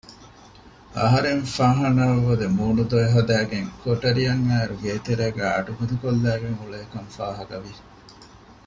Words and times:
އަހަރެން 0.97 1.43
ފާހާނާއަށްވަދެ 1.55 2.47
މޫނު 2.57 2.83
ދޮވެ 2.89 3.05
ހަދައިގެން 3.15 3.69
ކޮޓަރިއަށް 3.83 4.43
އައިއިރު 4.47 4.75
ގޭތެރޭގައި 4.83 5.53
އަޑުގަދަކޮށްލައިގެން 5.55 6.57
އުޅޭކަން 6.59 7.09
ފާހަގަވި 7.15 7.73